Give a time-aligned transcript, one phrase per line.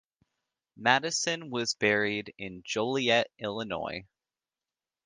[0.79, 4.07] Matteson was buried in Joliet, Illinois.